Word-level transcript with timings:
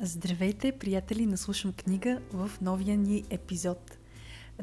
Здравейте, 0.00 0.72
приятели 0.72 1.26
на 1.26 1.36
Слушам 1.36 1.72
книга 1.72 2.20
в 2.32 2.50
новия 2.62 2.96
ни 2.96 3.24
епизод. 3.30 3.98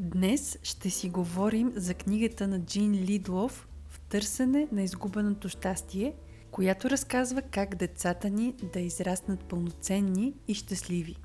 Днес 0.00 0.58
ще 0.62 0.90
си 0.90 1.08
говорим 1.08 1.72
за 1.76 1.94
книгата 1.94 2.48
на 2.48 2.60
Джин 2.60 2.92
Лидлов 2.92 3.68
В 3.88 4.00
търсене 4.00 4.68
на 4.72 4.82
изгубеното 4.82 5.48
щастие, 5.48 6.14
която 6.50 6.90
разказва 6.90 7.42
как 7.42 7.74
децата 7.74 8.30
ни 8.30 8.54
да 8.72 8.80
израснат 8.80 9.44
пълноценни 9.44 10.34
и 10.48 10.54
щастливи. 10.54 11.16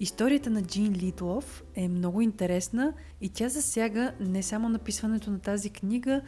Историята 0.00 0.50
на 0.50 0.62
Джин 0.62 0.92
Лидлов 0.92 1.62
е 1.74 1.88
много 1.88 2.20
интересна 2.20 2.92
и 3.20 3.28
тя 3.28 3.48
засяга 3.48 4.14
не 4.20 4.42
само 4.42 4.68
написването 4.68 5.30
на 5.30 5.38
тази 5.38 5.70
книга, 5.70 6.22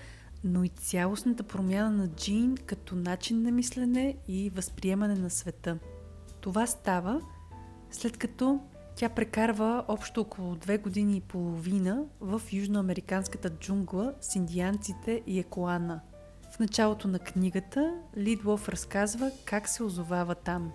но 0.44 0.64
и 0.64 0.68
цялостната 0.68 1.42
промяна 1.42 1.90
на 1.90 2.08
Джин 2.08 2.56
като 2.66 2.94
начин 2.94 3.42
на 3.42 3.50
мислене 3.50 4.16
и 4.28 4.50
възприемане 4.50 5.14
на 5.14 5.30
света– 5.30 5.78
това 6.46 6.66
става 6.66 7.20
след 7.90 8.16
като 8.16 8.60
тя 8.96 9.08
прекарва 9.08 9.84
общо 9.88 10.20
около 10.20 10.54
две 10.54 10.78
години 10.78 11.16
и 11.16 11.20
половина 11.20 12.04
в 12.20 12.42
южноамериканската 12.52 13.50
джунгла 13.50 14.14
с 14.20 14.34
индианците 14.34 15.22
и 15.26 15.38
екоана. 15.38 16.00
В 16.54 16.58
началото 16.58 17.08
на 17.08 17.18
книгата 17.18 17.94
Лидлов 18.16 18.68
разказва 18.68 19.30
как 19.44 19.68
се 19.68 19.82
озовава 19.82 20.34
там. 20.34 20.72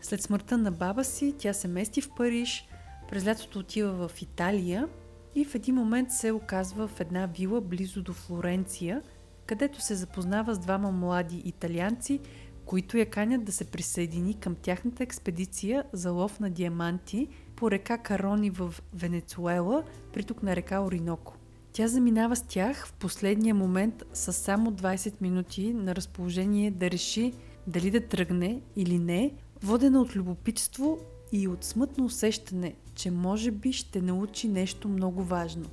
След 0.00 0.22
смъртта 0.22 0.58
на 0.58 0.72
баба 0.72 1.04
си 1.04 1.34
тя 1.38 1.52
се 1.52 1.68
мести 1.68 2.00
в 2.00 2.10
Париж, 2.16 2.68
през 3.08 3.26
лятото 3.26 3.58
отива 3.58 4.08
в 4.08 4.22
Италия 4.22 4.88
и 5.34 5.44
в 5.44 5.54
един 5.54 5.74
момент 5.74 6.12
се 6.12 6.32
оказва 6.32 6.88
в 6.88 7.00
една 7.00 7.26
вила 7.26 7.60
близо 7.60 8.02
до 8.02 8.12
Флоренция, 8.12 9.02
където 9.46 9.80
се 9.80 9.94
запознава 9.94 10.54
с 10.54 10.58
двама 10.58 10.92
млади 10.92 11.42
италианци, 11.44 12.20
които 12.64 12.98
я 12.98 13.10
канят 13.10 13.44
да 13.44 13.52
се 13.52 13.64
присъедини 13.64 14.34
към 14.34 14.54
тяхната 14.54 15.02
експедиция 15.02 15.84
за 15.92 16.10
лов 16.10 16.40
на 16.40 16.50
диаманти 16.50 17.28
по 17.56 17.70
река 17.70 17.98
Карони 17.98 18.50
в 18.50 18.74
Венецуела, 18.94 19.84
приток 20.12 20.42
на 20.42 20.56
река 20.56 20.80
Ориноко. 20.80 21.36
Тя 21.72 21.88
заминава 21.88 22.36
с 22.36 22.42
тях 22.42 22.86
в 22.86 22.92
последния 22.92 23.54
момент 23.54 24.02
с 24.12 24.32
само 24.32 24.72
20 24.72 25.14
минути 25.20 25.74
на 25.74 25.94
разположение 25.94 26.70
да 26.70 26.90
реши 26.90 27.32
дали 27.66 27.90
да 27.90 28.08
тръгне 28.08 28.60
или 28.76 28.98
не, 28.98 29.34
водена 29.62 30.00
от 30.00 30.16
любопитство 30.16 30.98
и 31.32 31.48
от 31.48 31.64
смътно 31.64 32.04
усещане, 32.04 32.74
че 32.94 33.10
може 33.10 33.50
би 33.50 33.72
ще 33.72 34.02
научи 34.02 34.48
нещо 34.48 34.88
много 34.88 35.22
важно. 35.22 35.66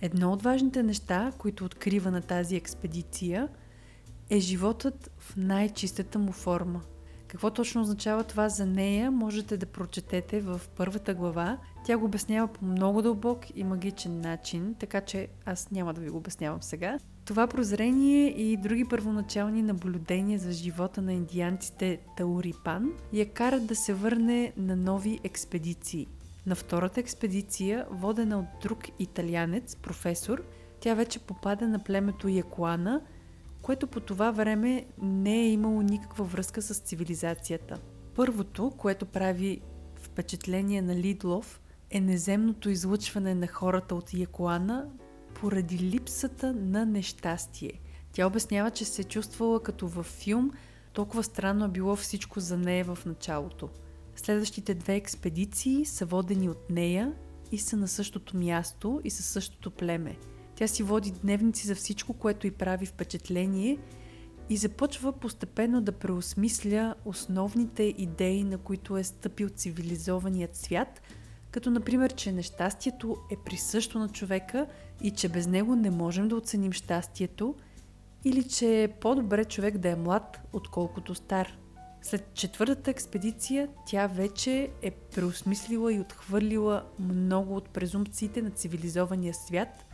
Едно 0.00 0.32
от 0.32 0.42
важните 0.42 0.82
неща, 0.82 1.32
които 1.38 1.64
открива 1.64 2.10
на 2.10 2.20
тази 2.20 2.56
експедиция– 2.56 3.48
е 4.30 4.38
животът 4.38 5.10
в 5.18 5.36
най-чистата 5.36 6.18
му 6.18 6.32
форма. 6.32 6.80
Какво 7.32 7.50
точно 7.50 7.80
означава 7.80 8.24
това 8.24 8.48
за 8.48 8.66
нея, 8.66 9.10
можете 9.10 9.56
да 9.56 9.66
прочетете 9.66 10.40
в 10.40 10.60
първата 10.76 11.14
глава. 11.14 11.58
Тя 11.86 11.98
го 11.98 12.04
обяснява 12.04 12.48
по 12.48 12.64
много 12.64 13.02
дълбок 13.02 13.56
и 13.56 13.64
магичен 13.64 14.20
начин, 14.20 14.74
така 14.78 15.00
че 15.00 15.28
аз 15.46 15.70
няма 15.70 15.94
да 15.94 16.00
ви 16.00 16.10
го 16.10 16.16
обяснявам 16.16 16.62
сега. 16.62 16.98
Това 17.24 17.46
прозрение 17.46 18.26
и 18.26 18.56
други 18.56 18.84
първоначални 18.84 19.62
наблюдения 19.62 20.38
за 20.38 20.52
живота 20.52 21.02
на 21.02 21.12
индианците 21.12 22.00
Таурипан 22.16 22.92
я 23.12 23.32
карат 23.32 23.66
да 23.66 23.76
се 23.76 23.94
върне 23.94 24.52
на 24.56 24.76
нови 24.76 25.20
експедиции. 25.24 26.06
На 26.46 26.54
втората 26.54 27.00
експедиция, 27.00 27.86
водена 27.90 28.38
от 28.38 28.46
друг 28.62 28.78
италианец, 28.98 29.76
професор, 29.76 30.42
тя 30.80 30.94
вече 30.94 31.18
попада 31.18 31.68
на 31.68 31.78
племето 31.78 32.28
Якуана– 32.28 33.00
което 33.62 33.86
по 33.86 34.00
това 34.00 34.30
време 34.30 34.86
не 35.02 35.40
е 35.40 35.48
имало 35.48 35.82
никаква 35.82 36.24
връзка 36.24 36.62
с 36.62 36.74
цивилизацията. 36.78 37.78
Първото, 38.14 38.72
което 38.78 39.06
прави 39.06 39.60
впечатление 39.94 40.82
на 40.82 40.96
Лидлов, 40.96 41.60
е 41.90 42.00
неземното 42.00 42.70
излъчване 42.70 43.34
на 43.34 43.46
хората 43.46 43.94
от 43.94 44.14
Якоана 44.14 44.86
поради 45.34 45.78
липсата 45.78 46.52
на 46.52 46.86
нещастие. 46.86 47.72
Тя 48.12 48.26
обяснява, 48.26 48.70
че 48.70 48.84
се 48.84 49.02
е 49.02 49.04
чувствала 49.04 49.62
като 49.62 49.88
във 49.88 50.06
филм, 50.06 50.50
толкова 50.92 51.22
странно 51.22 51.64
е 51.64 51.68
било 51.68 51.96
всичко 51.96 52.40
за 52.40 52.58
нея 52.58 52.84
в 52.84 52.98
началото. 53.06 53.68
Следващите 54.16 54.74
две 54.74 54.94
експедиции 54.94 55.84
са 55.84 56.06
водени 56.06 56.48
от 56.48 56.70
нея 56.70 57.12
и 57.52 57.58
са 57.58 57.76
на 57.76 57.88
същото 57.88 58.36
място 58.36 59.00
и 59.04 59.10
със 59.10 59.26
същото 59.26 59.70
племе– 59.70 60.16
тя 60.54 60.66
си 60.66 60.82
води 60.82 61.12
дневници 61.22 61.66
за 61.66 61.74
всичко, 61.74 62.12
което 62.14 62.46
й 62.46 62.50
прави 62.50 62.86
впечатление 62.86 63.78
и 64.48 64.56
започва 64.56 65.12
постепенно 65.12 65.80
да 65.80 65.92
преосмисля 65.92 66.94
основните 67.04 67.82
идеи, 67.82 68.44
на 68.44 68.58
които 68.58 68.96
е 68.96 69.04
стъпил 69.04 69.48
цивилизованият 69.48 70.56
свят, 70.56 71.02
като 71.50 71.70
например, 71.70 72.14
че 72.14 72.32
нещастието 72.32 73.16
е 73.30 73.36
присъщо 73.44 73.98
на 73.98 74.08
човека 74.08 74.66
и 75.02 75.10
че 75.10 75.28
без 75.28 75.46
него 75.46 75.76
не 75.76 75.90
можем 75.90 76.28
да 76.28 76.36
оценим 76.36 76.72
щастието, 76.72 77.54
или 78.24 78.48
че 78.48 78.82
е 78.82 78.88
по-добре 78.88 79.44
човек 79.44 79.78
да 79.78 79.88
е 79.88 79.96
млад, 79.96 80.40
отколкото 80.52 81.14
стар. 81.14 81.58
След 82.02 82.34
четвъртата 82.34 82.90
експедиция 82.90 83.68
тя 83.86 84.06
вече 84.06 84.70
е 84.82 84.90
преосмислила 84.90 85.92
и 85.92 86.00
отхвърлила 86.00 86.84
много 86.98 87.56
от 87.56 87.68
презумпциите 87.68 88.42
на 88.42 88.50
цивилизования 88.50 89.34
свят– 89.34 89.84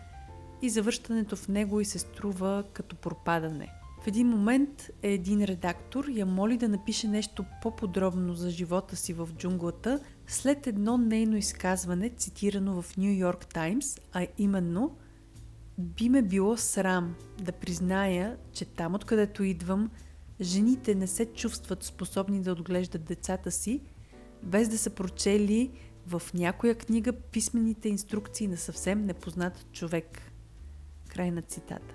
и 0.62 0.70
завръщането 0.70 1.36
в 1.36 1.48
него 1.48 1.80
и 1.80 1.84
се 1.84 1.98
струва 1.98 2.64
като 2.72 2.96
пропадане. 2.96 3.72
В 4.02 4.06
един 4.06 4.28
момент 4.28 4.90
един 5.02 5.44
редактор 5.44 6.08
я 6.08 6.26
моли 6.26 6.56
да 6.56 6.68
напише 6.68 7.08
нещо 7.08 7.44
по-подробно 7.62 8.34
за 8.34 8.50
живота 8.50 8.96
си 8.96 9.12
в 9.12 9.28
джунглата 9.38 10.00
след 10.26 10.66
едно 10.66 10.98
нейно 10.98 11.36
изказване, 11.36 12.10
цитирано 12.10 12.82
в 12.82 12.96
Нью 12.96 13.12
Йорк 13.12 13.46
Таймс, 13.46 13.98
а 14.12 14.26
именно 14.38 14.96
Би 15.78 16.08
ме 16.08 16.22
било 16.22 16.56
срам 16.56 17.14
да 17.42 17.52
призная, 17.52 18.36
че 18.52 18.64
там 18.64 18.94
откъдето 18.94 19.42
идвам, 19.42 19.90
жените 20.40 20.94
не 20.94 21.06
се 21.06 21.26
чувстват 21.26 21.84
способни 21.84 22.42
да 22.42 22.52
отглеждат 22.52 23.04
децата 23.04 23.50
си, 23.50 23.80
без 24.42 24.68
да 24.68 24.78
са 24.78 24.90
прочели 24.90 25.70
в 26.06 26.22
някоя 26.34 26.74
книга 26.74 27.12
писмените 27.12 27.88
инструкции 27.88 28.46
на 28.46 28.56
съвсем 28.56 29.06
непознат 29.06 29.66
човек. 29.72 30.27
Край 31.18 31.30
на 31.30 31.42
цитата. 31.42 31.94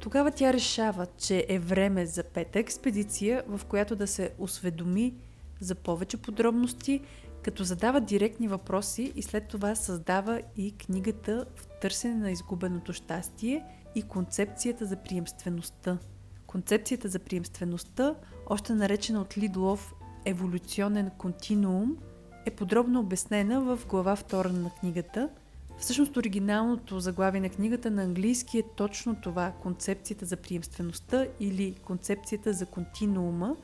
Тогава 0.00 0.30
тя 0.30 0.52
решава, 0.52 1.06
че 1.18 1.46
е 1.48 1.58
време 1.58 2.06
за 2.06 2.24
пета 2.24 2.58
експедиция, 2.58 3.44
в 3.48 3.64
която 3.64 3.96
да 3.96 4.06
се 4.06 4.32
осведоми 4.38 5.14
за 5.60 5.74
повече 5.74 6.16
подробности, 6.16 7.00
като 7.42 7.64
задава 7.64 8.00
директни 8.00 8.48
въпроси 8.48 9.12
и 9.16 9.22
след 9.22 9.48
това 9.48 9.74
създава 9.74 10.40
и 10.56 10.72
книгата 10.72 11.46
В 11.56 11.66
търсене 11.80 12.14
на 12.14 12.30
изгубеното 12.30 12.92
щастие 12.92 13.64
и 13.94 14.02
концепцията 14.02 14.86
за 14.86 14.96
приемствеността. 14.96 15.98
Концепцията 16.46 17.08
за 17.08 17.18
приемствеността, 17.18 18.14
още 18.46 18.74
наречена 18.74 19.20
от 19.20 19.38
Лидлов 19.38 19.94
еволюционен 20.24 21.10
континуум, 21.18 21.96
е 22.46 22.50
подробно 22.50 23.00
обяснена 23.00 23.60
в 23.60 23.86
глава 23.86 24.16
2 24.16 24.52
на 24.52 24.70
книгата– 24.70 25.28
Всъщност 25.80 26.16
оригиналното 26.16 27.00
заглавие 27.00 27.40
на 27.40 27.48
книгата 27.48 27.90
на 27.90 28.02
английски 28.02 28.58
е 28.58 28.62
точно 28.76 29.16
това– 29.22 29.52
концепцията 29.62 30.26
за 30.26 30.36
приемствеността 30.36 31.26
или 31.40 31.74
концепцията 31.84 32.52
за 32.52 32.66
континуума. 32.66 33.56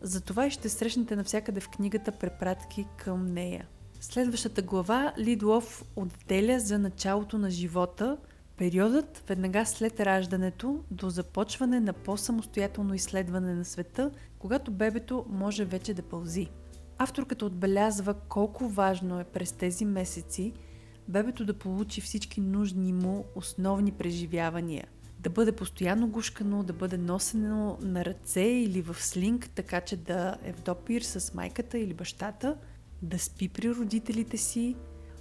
Затова 0.00 0.46
и 0.46 0.50
ще 0.50 0.68
срещнете 0.68 1.16
навсякъде 1.16 1.60
в 1.60 1.68
книгата 1.68 2.12
препратки 2.12 2.86
към 2.96 3.26
нея. 3.26 3.66
Следващата 4.00 4.62
глава 4.62 5.12
Лидлов 5.18 5.84
отделя 5.96 6.60
за 6.60 6.78
началото 6.78 7.38
на 7.38 7.50
живота, 7.50 8.16
периодът 8.56 9.24
веднага 9.28 9.66
след 9.66 10.00
раждането 10.00 10.84
до 10.90 11.10
започване 11.10 11.80
на 11.80 11.92
по-самостоятелно 11.92 12.94
изследване 12.94 13.54
на 13.54 13.64
света, 13.64 14.10
когато 14.38 14.70
бебето 14.70 15.24
може 15.28 15.64
вече 15.64 15.94
да 15.94 16.02
пълзи. 16.02 16.48
Авторката 16.98 17.46
отбелязва 17.46 18.14
колко 18.14 18.68
важно 18.68 19.20
е 19.20 19.24
през 19.24 19.52
тези 19.52 19.84
месеци– 19.84 20.52
бебето 21.10 21.44
да 21.44 21.54
получи 21.54 22.00
всички 22.00 22.40
нужни 22.40 22.92
му 22.92 23.24
основни 23.34 23.92
преживявания. 23.92 24.86
Да 25.18 25.30
бъде 25.30 25.52
постоянно 25.52 26.08
гушкано, 26.08 26.62
да 26.62 26.72
бъде 26.72 26.98
носено 26.98 27.78
на 27.80 28.04
ръце 28.04 28.40
или 28.40 28.82
в 28.82 28.96
слинг, 29.02 29.50
така 29.54 29.80
че 29.80 29.96
да 29.96 30.36
е 30.44 30.52
в 30.52 30.62
допир 30.62 31.00
с 31.00 31.34
майката 31.34 31.78
или 31.78 31.94
бащата, 31.94 32.56
да 33.02 33.18
спи 33.18 33.48
при 33.48 33.74
родителите 33.74 34.36
си. 34.36 34.76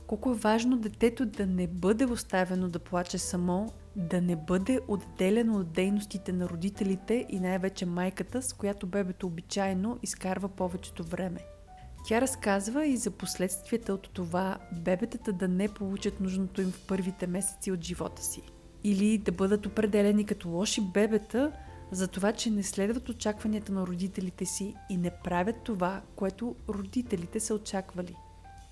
Колко 0.07 0.31
е 0.31 0.35
важно 0.35 0.77
детето 0.77 1.25
да 1.25 1.45
не 1.45 1.67
бъде 1.67 2.05
оставено 2.05 2.69
да 2.69 2.79
плаче 2.79 3.17
само, 3.17 3.73
да 3.95 4.21
не 4.21 4.35
бъде 4.35 4.79
отделено 4.87 5.59
от 5.59 5.73
дейностите 5.73 6.33
на 6.33 6.49
родителите 6.49 7.25
и 7.29 7.39
най-вече 7.39 7.85
майката, 7.85 8.41
с 8.41 8.53
която 8.53 8.87
бебето 8.87 9.27
обичайно 9.27 9.99
изкарва 10.03 10.49
повечето 10.49 11.03
време. 11.03 11.39
Тя 12.05 12.21
разказва 12.21 12.85
и 12.85 12.97
за 12.97 13.11
последствията 13.11 13.93
от 13.93 14.09
това 14.13 14.57
бебетата 14.71 15.33
да 15.33 15.47
не 15.47 15.67
получат 15.67 16.19
нужното 16.19 16.61
им 16.61 16.71
в 16.71 16.87
първите 16.87 17.27
месеци 17.27 17.71
от 17.71 17.83
живота 17.83 18.23
си. 18.23 18.41
Или 18.83 19.17
да 19.17 19.31
бъдат 19.31 19.65
определени 19.65 20.25
като 20.25 20.49
лоши 20.49 20.81
бебета, 20.81 21.51
за 21.91 22.07
това, 22.07 22.31
че 22.31 22.49
не 22.49 22.63
следват 22.63 23.09
очакванията 23.09 23.71
на 23.71 23.87
родителите 23.87 24.45
си 24.45 24.75
и 24.89 24.97
не 24.97 25.11
правят 25.23 25.55
това, 25.63 26.01
което 26.15 26.55
родителите 26.69 27.39
са 27.39 27.53
очаквали. 27.53 28.15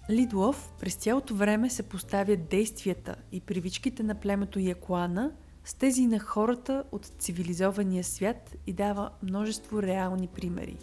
Лидлов 0.09 0.73
през 0.79 0.95
цялото 0.95 1.35
време 1.35 1.69
се 1.69 1.83
поставя 1.83 2.35
действията 2.35 3.15
и 3.31 3.41
привичките 3.41 4.03
на 4.03 4.15
племето 4.15 4.59
Якуана 4.59 5.31
с 5.65 5.73
тези 5.73 6.07
на 6.07 6.19
хората 6.19 6.83
от 6.91 7.05
цивилизования 7.05 8.03
свят 8.03 8.55
и 8.67 8.73
дава 8.73 9.09
множество 9.23 9.83
реални 9.83 10.27
примери. 10.27 10.77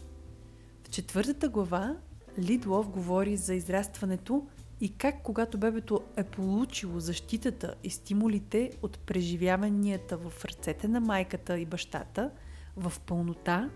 В 0.84 0.90
четвъртата 0.90 1.48
глава 1.48 1.96
Лидлов 2.38 2.88
говори 2.88 3.36
за 3.36 3.54
израстването 3.54 4.46
и 4.80 4.88
как 4.88 5.22
когато 5.22 5.58
бебето 5.58 6.00
е 6.16 6.24
получило 6.24 7.00
защитата 7.00 7.74
и 7.84 7.90
стимулите 7.90 8.70
от 8.82 8.98
преживяванията 8.98 10.16
в 10.16 10.44
ръцете 10.44 10.88
на 10.88 11.00
майката 11.00 11.58
и 11.58 11.66
бащата 11.66 12.30
в 12.76 12.92
пълнота, 13.06 13.70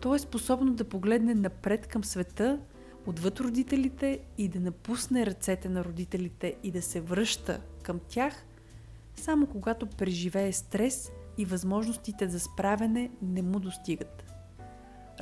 то 0.00 0.14
е 0.14 0.18
способно 0.18 0.74
да 0.74 0.84
погледне 0.84 1.34
напред 1.34 1.86
към 1.86 2.04
света, 2.04 2.60
отвъд 3.06 3.40
родителите 3.40 4.20
и 4.38 4.48
да 4.48 4.60
напусне 4.60 5.26
ръцете 5.26 5.68
на 5.68 5.84
родителите 5.84 6.54
и 6.62 6.70
да 6.70 6.82
се 6.82 7.00
връща 7.00 7.60
към 7.82 8.00
тях, 8.08 8.44
само 9.16 9.46
когато 9.46 9.86
преживее 9.86 10.52
стрес 10.52 11.10
и 11.38 11.44
възможностите 11.44 12.28
за 12.28 12.40
справяне 12.40 13.10
не 13.22 13.42
му 13.42 13.60
достигат. 13.60 14.33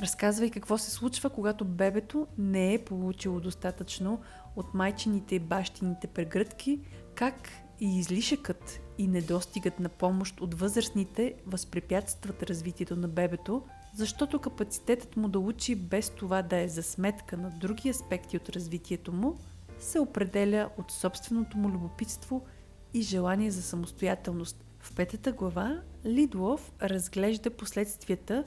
Разказва 0.03 0.45
и 0.45 0.51
какво 0.51 0.77
се 0.77 0.91
случва, 0.91 1.29
когато 1.29 1.65
бебето 1.65 2.27
не 2.37 2.73
е 2.73 2.85
получило 2.85 3.39
достатъчно 3.39 4.21
от 4.55 4.73
майчините 4.73 5.35
и 5.35 5.39
бащините 5.39 6.07
прегръдки, 6.07 6.79
как 7.15 7.49
и 7.79 7.99
излишъкът 7.99 8.81
и 8.97 9.07
недостигът 9.07 9.79
на 9.79 9.89
помощ 9.89 10.41
от 10.41 10.53
възрастните 10.53 11.33
възпрепятстват 11.45 12.43
развитието 12.43 12.95
на 12.95 13.07
бебето, 13.07 13.63
защото 13.95 14.39
капацитетът 14.39 15.17
му 15.17 15.27
да 15.27 15.39
учи 15.39 15.75
без 15.75 16.09
това 16.09 16.41
да 16.41 16.57
е 16.57 16.67
за 16.67 16.83
сметка 16.83 17.37
на 17.37 17.49
други 17.49 17.89
аспекти 17.89 18.37
от 18.37 18.49
развитието 18.49 19.13
му, 19.13 19.37
се 19.79 19.99
определя 19.99 20.69
от 20.77 20.91
собственото 20.91 21.57
му 21.57 21.69
любопитство 21.69 22.45
и 22.93 23.01
желание 23.01 23.51
за 23.51 23.61
самостоятелност. 23.61 24.65
В 24.79 24.95
петата 24.95 25.31
глава 25.31 25.81
Лидлов 26.05 26.71
разглежда 26.81 27.49
последствията 27.49 28.43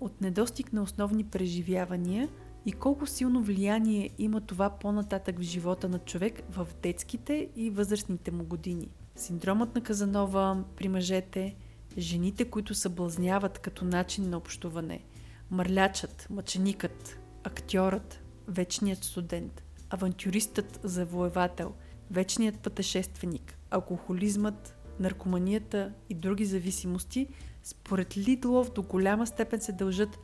от 0.00 0.20
недостиг 0.20 0.72
на 0.72 0.82
основни 0.82 1.24
преживявания– 1.24 2.28
и 2.66 2.72
колко 2.72 3.06
силно 3.06 3.42
влияние 3.42 4.10
има 4.18 4.40
това 4.40 4.70
по-нататък 4.70 5.38
в 5.38 5.42
живота 5.42 5.88
на 5.88 5.98
човек 5.98 6.42
в 6.50 6.68
детските 6.82 7.48
и 7.56 7.70
възрастните 7.70 8.30
му 8.30 8.44
години. 8.44 8.90
Синдромът 9.16 9.74
на 9.74 9.80
Казанова 9.80 10.64
при 10.76 10.88
мъжете, 10.88 11.56
жените, 11.98 12.44
които 12.44 12.74
съблазняват 12.74 13.58
като 13.58 13.84
начин 13.84 14.30
на 14.30 14.36
общуване, 14.36 15.04
мърлячът, 15.50 16.26
мъченикът, 16.30 17.18
актьорът, 17.44 18.22
вечният 18.48 19.04
студент, 19.04 19.62
авантюристът 19.90 20.80
завоевател, 20.82 21.74
вечният 22.10 22.58
пътешественик, 22.58 23.58
алкохолизмът, 23.70 24.76
наркоманията 25.00 25.92
и 26.10 26.14
други 26.14 26.44
зависимости, 26.44 27.28
според 27.64 28.16
Лидлов 28.16 28.72
до 28.72 28.82
голяма 28.82 29.26
степен 29.26 29.60
се 29.60 29.72
дължат 29.72 30.18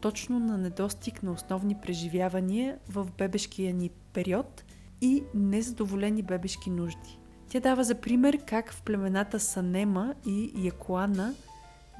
точно 0.00 0.38
на 0.40 0.58
недостиг 0.58 1.22
на 1.22 1.32
основни 1.32 1.76
преживявания 1.82 2.78
в 2.88 3.08
бебешкия 3.18 3.74
ни 3.74 3.90
период 4.12 4.64
и 5.00 5.24
незадоволени 5.34 6.22
бебешки 6.22 6.70
нужди. 6.70 7.18
Тя 7.48 7.60
дава 7.60 7.84
за 7.84 7.94
пример 7.94 8.38
как 8.46 8.72
в 8.72 8.82
племената 8.82 9.40
Санема 9.40 10.14
и 10.26 10.52
Якуана 10.56 11.34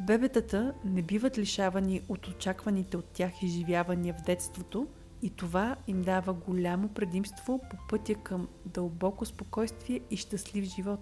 бебетата 0.00 0.74
не 0.84 1.02
биват 1.02 1.38
лишавани 1.38 2.00
от 2.08 2.26
очакваните 2.26 2.96
от 2.96 3.04
тях 3.04 3.42
изживявания 3.42 4.14
в 4.14 4.22
детството 4.22 4.86
и 5.22 5.30
това 5.30 5.76
им 5.86 6.02
дава 6.02 6.32
голямо 6.32 6.88
предимство 6.88 7.60
по 7.70 7.76
пътя 7.88 8.14
към 8.14 8.48
дълбоко 8.66 9.24
спокойствие 9.24 10.00
и 10.10 10.16
щастлив 10.16 10.64
живот. 10.64 11.00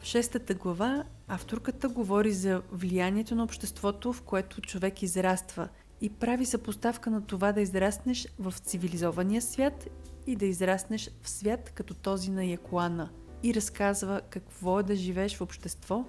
В 0.00 0.04
шестата 0.04 0.54
глава 0.54 1.04
авторката 1.28 1.88
говори 1.88 2.32
за 2.32 2.62
влиянието 2.72 3.34
на 3.34 3.44
обществото, 3.44 4.12
в 4.12 4.22
което 4.22 4.60
човек 4.60 5.02
израства– 5.02 5.68
и 6.04 6.10
прави 6.10 6.46
съпоставка 6.46 7.10
на 7.10 7.22
това 7.22 7.52
да 7.52 7.60
израснеш 7.60 8.28
в 8.38 8.54
цивилизования 8.58 9.42
свят 9.42 9.88
и 10.26 10.36
да 10.36 10.46
израснеш 10.46 11.10
в 11.22 11.30
свят 11.30 11.70
като 11.74 11.94
този 11.94 12.30
на 12.30 12.44
Якуана 12.44 13.10
и 13.42 13.54
разказва 13.54 14.20
какво 14.30 14.80
е 14.80 14.82
да 14.82 14.96
живееш 14.96 15.36
в 15.36 15.40
общество, 15.40 16.04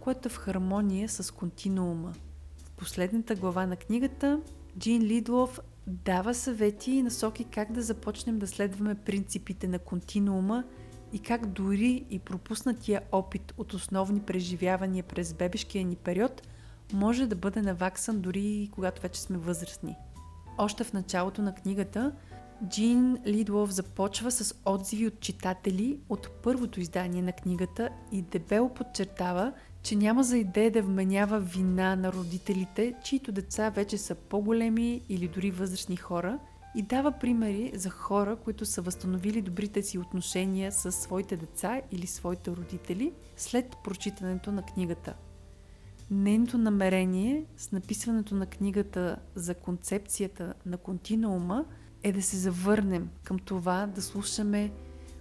което 0.00 0.28
е 0.28 0.30
в 0.30 0.36
хармония 0.36 1.08
с 1.08 1.34
континуума. 1.34 2.12
В 2.64 2.70
последната 2.70 3.34
глава 3.34 3.66
на 3.66 3.76
книгата 3.76 4.40
Джин 4.78 5.02
Лидлов 5.02 5.60
дава 5.86 6.34
съвети 6.34 6.90
и 6.90 7.02
насоки 7.02 7.44
как 7.44 7.72
да 7.72 7.82
започнем 7.82 8.38
да 8.38 8.46
следваме 8.46 8.94
принципите 8.94 9.68
на 9.68 9.78
континуума 9.78 10.64
и 11.12 11.18
как 11.18 11.46
дори 11.46 12.04
и 12.10 12.18
пропуснатия 12.18 13.00
опит 13.12 13.54
от 13.58 13.74
основни 13.74 14.20
преживявания 14.20 15.04
през 15.04 15.34
бебешкия 15.34 15.84
ни 15.84 15.96
период– 15.96 16.42
може 16.92 17.26
да 17.26 17.36
бъде 17.36 17.62
наваксан 17.62 18.20
дори 18.20 18.40
и 18.40 18.70
когато 18.74 19.02
вече 19.02 19.20
сме 19.20 19.38
възрастни. 19.38 19.96
Още 20.58 20.84
в 20.84 20.92
началото 20.92 21.42
на 21.42 21.54
книгата 21.54 22.12
Джин 22.68 23.18
Лидлов 23.26 23.70
започва 23.70 24.30
с 24.30 24.54
отзиви 24.64 25.06
от 25.06 25.20
читатели 25.20 25.98
от 26.08 26.30
първото 26.42 26.80
издание 26.80 27.22
на 27.22 27.32
книгата 27.32 27.88
и 28.12 28.22
дебело 28.22 28.74
подчертава, 28.74 29.52
че 29.82 29.96
няма 29.96 30.24
за 30.24 30.38
идея 30.38 30.70
да 30.70 30.82
вменява 30.82 31.40
вина 31.40 31.96
на 31.96 32.12
родителите, 32.12 32.94
чието 33.04 33.32
деца 33.32 33.70
вече 33.70 33.98
са 33.98 34.14
по-големи 34.14 35.02
или 35.08 35.28
дори 35.28 35.50
възрастни 35.50 35.96
хора 35.96 36.38
и 36.76 36.82
дава 36.82 37.12
примери 37.12 37.72
за 37.74 37.90
хора, 37.90 38.36
които 38.36 38.66
са 38.66 38.82
възстановили 38.82 39.42
добрите 39.42 39.82
си 39.82 39.98
отношения 39.98 40.72
с 40.72 40.92
своите 40.92 41.36
деца 41.36 41.80
или 41.92 42.06
своите 42.06 42.50
родители 42.50 43.12
след 43.36 43.76
прочитането 43.84 44.52
на 44.52 44.62
книгата– 44.62 45.14
Нейното 46.10 46.58
намерение 46.58 47.44
с 47.56 47.72
написването 47.72 48.34
на 48.34 48.46
книгата 48.46 49.16
за 49.34 49.54
концепцията 49.54 50.54
на 50.66 50.76
континуума 50.76 51.64
е 52.02 52.12
да 52.12 52.22
се 52.22 52.36
завърнем 52.36 53.10
към 53.24 53.38
това 53.38 53.86
да 53.86 54.02
слушаме 54.02 54.72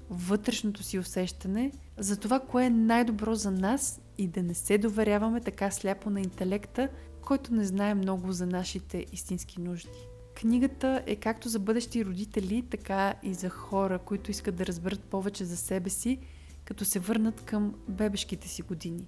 вътрешното 0.09 0.83
си 0.83 0.99
усещане 0.99 1.71
за 1.97 2.17
това, 2.17 2.39
кое 2.39 2.65
е 2.65 2.69
най-добро 2.69 3.35
за 3.35 3.51
нас 3.51 4.01
и 4.17 4.27
да 4.27 4.43
не 4.43 4.53
се 4.53 4.77
доверяваме 4.77 5.41
така 5.41 5.71
сляпо 5.71 6.09
на 6.09 6.21
интелекта, 6.21 6.89
който 7.21 7.53
не 7.53 7.65
знае 7.65 7.93
много 7.93 8.31
за 8.31 8.45
нашите 8.45 9.05
истински 9.11 9.61
нужди. 9.61 10.07
Книгата 10.41 11.03
е 11.05 11.15
както 11.15 11.49
за 11.49 11.59
бъдещи 11.59 12.05
родители, 12.05 12.63
така 12.69 13.13
и 13.23 13.33
за 13.33 13.49
хора, 13.49 13.99
които 13.99 14.31
искат 14.31 14.55
да 14.55 14.65
разберат 14.65 14.99
повече 14.99 15.45
за 15.45 15.57
себе 15.57 15.89
си, 15.89 16.19
като 16.65 16.85
се 16.85 16.99
върнат 16.99 17.41
към 17.41 17.73
бебешките 17.87 18.47
си 18.47 18.61
години. 18.61 19.07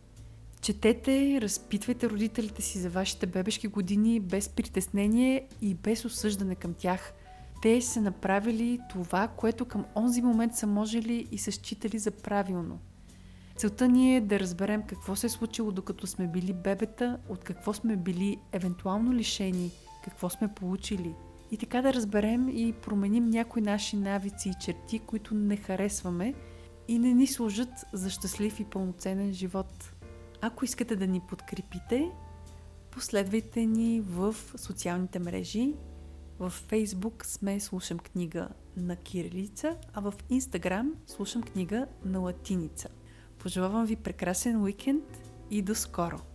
Четете, 0.61 1.41
разпитвайте 1.41 2.09
родителите 2.09 2.61
си 2.61 2.79
за 2.79 2.89
вашите 2.89 3.25
бебешки 3.25 3.67
години 3.67 4.19
без 4.19 4.49
притеснение 4.49 5.47
и 5.61 5.73
без 5.73 6.05
осъждане 6.05 6.55
към 6.55 6.73
тях. 6.73 7.13
Те 7.61 7.81
са 7.81 8.01
направили 8.01 8.79
това, 8.89 9.27
което 9.27 9.65
към 9.65 9.85
онзи 9.95 10.21
момент 10.21 10.55
са 10.55 10.67
можели 10.67 11.27
и 11.31 11.37
са 11.37 11.51
считали 11.51 11.99
за 11.99 12.11
правилно. 12.11 12.79
Целта 13.55 13.87
ни 13.87 14.15
е 14.17 14.21
да 14.21 14.39
разберем 14.39 14.83
какво 14.87 15.15
се 15.15 15.27
е 15.27 15.29
случило 15.29 15.71
докато 15.71 16.07
сме 16.07 16.27
били 16.27 16.53
бебета, 16.53 17.17
от 17.29 17.43
какво 17.43 17.73
сме 17.73 17.95
били 17.95 18.37
евентуално 18.51 19.13
лишени, 19.13 19.71
какво 20.03 20.29
сме 20.29 20.47
получили. 20.47 21.13
И 21.51 21.57
така 21.57 21.81
да 21.81 21.93
разберем 21.93 22.49
и 22.49 22.73
променим 22.73 23.25
някои 23.25 23.61
наши 23.61 23.95
навици 23.95 24.49
и 24.49 24.63
черти, 24.63 24.99
които 24.99 25.35
не 25.35 25.57
харесваме 25.57 26.33
и 26.87 26.99
не 26.99 27.13
ни 27.13 27.27
служат 27.27 27.69
за 27.93 28.09
щастлив 28.09 28.59
и 28.59 28.65
пълноценен 28.65 29.33
живот. 29.33 29.93
Ако 30.41 30.65
искате 30.65 30.95
да 30.95 31.07
ни 31.07 31.19
подкрепите, 31.19 32.11
последвайте 32.91 33.65
ни 33.65 34.01
в 34.01 34.35
социалните 34.55 35.19
мрежи. 35.19 35.73
В 36.39 36.53
Facebook 36.71 37.25
сме 37.25 37.59
Слушам 37.59 37.99
книга 37.99 38.49
на 38.77 38.95
кирилица, 38.95 39.77
а 39.93 40.01
в 40.01 40.13
Instagram 40.31 40.91
Слушам 41.07 41.43
книга 41.43 41.87
на 42.05 42.19
латиница. 42.19 42.89
Пожелавам 43.39 43.85
ви 43.85 43.95
прекрасен 43.95 44.61
уикенд 44.61 45.03
и 45.51 45.61
до 45.61 45.75
скоро! 45.75 46.28